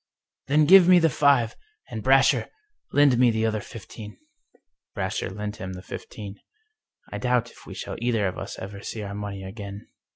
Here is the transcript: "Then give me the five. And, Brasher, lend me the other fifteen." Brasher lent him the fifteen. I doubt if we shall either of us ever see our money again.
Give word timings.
"Then 0.47 0.65
give 0.65 0.87
me 0.87 0.97
the 0.97 1.11
five. 1.11 1.55
And, 1.91 2.01
Brasher, 2.03 2.49
lend 2.91 3.19
me 3.19 3.29
the 3.29 3.45
other 3.45 3.61
fifteen." 3.61 4.17
Brasher 4.95 5.29
lent 5.29 5.57
him 5.57 5.73
the 5.73 5.83
fifteen. 5.83 6.39
I 7.11 7.19
doubt 7.19 7.51
if 7.51 7.67
we 7.67 7.75
shall 7.75 7.97
either 7.99 8.25
of 8.25 8.39
us 8.39 8.57
ever 8.57 8.81
see 8.81 9.03
our 9.03 9.13
money 9.13 9.43
again. 9.43 9.89